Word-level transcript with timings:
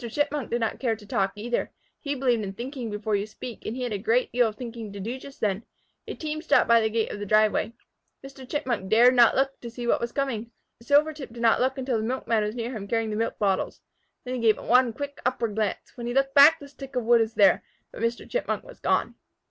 Chipmunk 0.09 0.49
did 0.49 0.59
not 0.61 0.79
care 0.79 0.95
to 0.95 1.05
talk, 1.05 1.31
either. 1.35 1.69
He 1.99 2.15
believed 2.15 2.43
in 2.43 2.53
thinking 2.53 2.89
before 2.89 3.15
you 3.15 3.27
speak, 3.27 3.67
and 3.67 3.75
he 3.75 3.83
had 3.83 3.93
a 3.93 3.99
great 3.99 4.31
deal 4.31 4.47
of 4.47 4.55
thinking 4.55 4.91
to 4.91 4.99
do 4.99 5.19
just 5.19 5.39
then. 5.41 5.63
A 6.07 6.15
team 6.15 6.41
stopped 6.41 6.67
by 6.67 6.81
the 6.81 6.89
gate 6.89 7.11
of 7.11 7.19
the 7.19 7.25
driveway. 7.27 7.73
Mr. 8.25 8.49
Chipmunk 8.49 8.89
dared 8.89 9.13
not 9.13 9.35
look 9.35 9.61
to 9.61 9.69
see 9.69 9.85
what 9.85 10.01
was 10.01 10.11
coming. 10.11 10.49
Silvertip 10.81 11.31
did 11.31 11.43
not 11.43 11.61
look 11.61 11.77
until 11.77 11.97
the 11.97 12.03
Milkman 12.03 12.41
was 12.41 12.55
near 12.55 12.71
him 12.75 12.87
carrying 12.87 13.11
the 13.11 13.15
milk 13.15 13.37
bottles. 13.37 13.79
Then 14.23 14.33
he 14.33 14.39
gave 14.41 14.57
one 14.57 14.91
quick 14.91 15.21
upward 15.23 15.53
glance. 15.53 15.91
When 15.95 16.07
he 16.07 16.15
looked 16.15 16.33
back, 16.33 16.59
the 16.59 16.67
stick 16.67 16.95
of 16.95 17.03
wood 17.03 17.21
was 17.21 17.35
there, 17.35 17.63
but 17.91 18.01
Mr. 18.01 18.27
Chipmunk 18.27 18.63
was 18.63 18.79
gone. 18.79 19.13